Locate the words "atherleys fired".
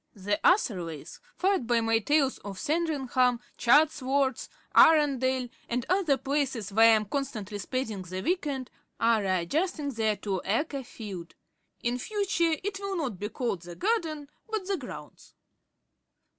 0.43-1.67